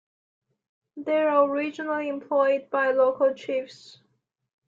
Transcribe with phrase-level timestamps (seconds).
[0.97, 3.99] They were originally employed by local chiefs.